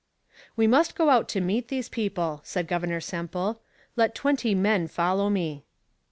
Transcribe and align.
'We 0.55 0.65
must 0.65 0.95
go 0.95 1.11
out 1.11 1.29
to 1.29 1.39
meet 1.39 1.67
these 1.67 1.87
people,' 1.87 2.41
said 2.43 2.67
Governor 2.67 2.99
Semple: 3.01 3.61
'let 3.95 4.15
twenty 4.15 4.55
men 4.55 4.87
follow 4.87 5.29
me.' 5.29 5.63